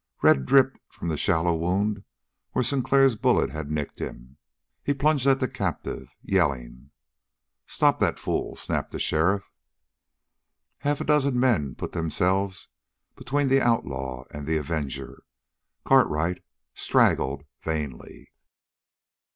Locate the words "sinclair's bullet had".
2.63-3.69